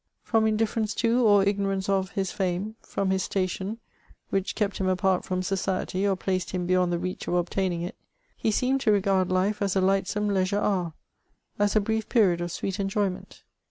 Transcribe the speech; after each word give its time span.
From 0.23 0.47
indifference 0.47 0.95
to, 0.95 1.23
or 1.23 1.43
ignorance 1.43 1.87
of, 1.87 2.09
his 2.13 2.31
fame, 2.31 2.75
from 2.81 3.11
his 3.11 3.21
station, 3.21 3.77
which 4.31 4.55
kept 4.55 4.79
him 4.79 4.87
apart 4.87 5.23
from 5.23 5.43
society, 5.43 6.07
or 6.07 6.15
placed 6.15 6.49
him 6.49 6.65
beyond 6.65 6.91
the 6.91 6.97
reach 6.97 7.27
of 7.27 7.35
obtaining 7.35 7.83
it, 7.83 7.95
he 8.35 8.49
seemed 8.49 8.81
to 8.81 8.91
regard 8.91 9.29
life 9.31 9.61
as 9.61 9.75
a 9.75 9.79
lightsome 9.79 10.27
leisure 10.27 10.57
hour— 10.59 10.93
as 11.59 11.75
a 11.75 11.79
brief 11.79 12.09
period 12.09 12.41
of 12.41 12.51
sweet 12.51 12.79
enjoy 12.79 13.11
ment. 13.11 13.43